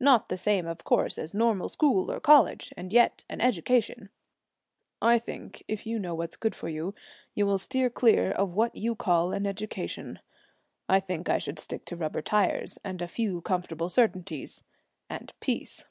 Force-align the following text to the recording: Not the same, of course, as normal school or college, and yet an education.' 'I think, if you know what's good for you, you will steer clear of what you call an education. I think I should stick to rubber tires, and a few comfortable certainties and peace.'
Not 0.00 0.28
the 0.28 0.36
same, 0.36 0.66
of 0.66 0.82
course, 0.82 1.16
as 1.16 1.32
normal 1.32 1.68
school 1.68 2.10
or 2.10 2.18
college, 2.18 2.74
and 2.76 2.92
yet 2.92 3.22
an 3.28 3.40
education.' 3.40 4.08
'I 5.00 5.20
think, 5.20 5.62
if 5.68 5.86
you 5.86 6.00
know 6.00 6.12
what's 6.12 6.36
good 6.36 6.56
for 6.56 6.68
you, 6.68 6.92
you 7.36 7.46
will 7.46 7.56
steer 7.56 7.88
clear 7.88 8.32
of 8.32 8.52
what 8.56 8.74
you 8.74 8.96
call 8.96 9.30
an 9.30 9.46
education. 9.46 10.18
I 10.88 10.98
think 10.98 11.28
I 11.28 11.38
should 11.38 11.60
stick 11.60 11.84
to 11.84 11.94
rubber 11.94 12.20
tires, 12.20 12.80
and 12.82 13.00
a 13.00 13.06
few 13.06 13.42
comfortable 13.42 13.88
certainties 13.88 14.64
and 15.08 15.32
peace.' 15.38 15.86